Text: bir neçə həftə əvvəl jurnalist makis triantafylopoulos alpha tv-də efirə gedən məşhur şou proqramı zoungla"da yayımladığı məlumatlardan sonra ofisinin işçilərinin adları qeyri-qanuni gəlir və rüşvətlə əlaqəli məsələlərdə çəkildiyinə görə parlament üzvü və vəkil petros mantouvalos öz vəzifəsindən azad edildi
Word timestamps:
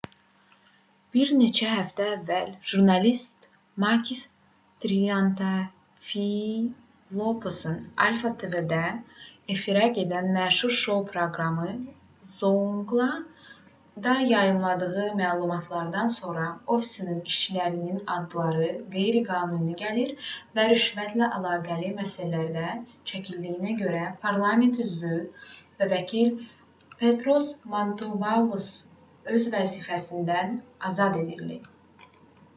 bir 1.15 1.31
neçə 1.39 1.65
həftə 1.71 2.05
əvvəl 2.11 2.47
jurnalist 2.69 3.47
makis 3.83 4.21
triantafylopoulos 4.85 7.57
alpha 8.05 8.31
tv-də 8.43 8.79
efirə 9.55 9.83
gedən 9.97 10.29
məşhur 10.37 10.71
şou 10.77 11.03
proqramı 11.11 11.67
zoungla"da 12.37 14.15
yayımladığı 14.31 15.05
məlumatlardan 15.21 16.13
sonra 16.19 16.47
ofisinin 16.77 17.19
işçilərinin 17.33 17.99
adları 18.17 18.69
qeyri-qanuni 18.95 19.75
gəlir 19.83 20.15
və 20.59 20.67
rüşvətlə 20.71 21.29
əlaqəli 21.41 21.91
məsələlərdə 21.99 22.65
çəkildiyinə 23.13 23.75
görə 23.83 24.07
parlament 24.25 24.81
üzvü 24.87 25.21
və 25.81 25.89
vəkil 25.97 26.33
petros 27.03 27.51
mantouvalos 27.75 28.71
öz 29.37 29.43
vəzifəsindən 29.53 30.49
azad 30.89 31.13
edildi 31.23 31.57